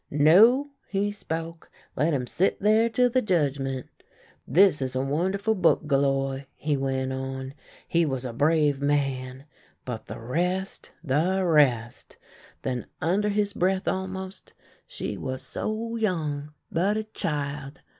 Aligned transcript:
'No,' 0.09 0.71
he 0.89 1.11
spoke,' 1.11 1.69
let 1.95 2.11
him 2.11 2.25
sit 2.25 2.59
there 2.59 2.89
till 2.89 3.11
the 3.11 3.21
Judgmen'. 3.21 3.87
This 4.47 4.81
is 4.81 4.95
a 4.95 5.05
wonderful 5.05 5.53
book, 5.53 5.85
Galloir,' 5.85 6.45
he 6.55 6.75
went 6.75 7.13
on. 7.13 7.53
* 7.71 7.75
He 7.87 8.03
was 8.03 8.25
a 8.25 8.33
brave 8.33 8.81
man, 8.81 9.45
but 9.85 10.07
the 10.07 10.19
rest!— 10.19 10.89
the 11.03 11.45
rest!'— 11.45 12.17
then 12.63 12.87
under 12.99 13.29
his 13.29 13.53
breath 13.53 13.87
almost:' 13.87 14.55
She 14.87 15.17
was 15.17 15.43
so 15.43 15.95
young— 15.95 16.51
but 16.71 16.97
a 16.97 17.03
child.' 17.03 17.79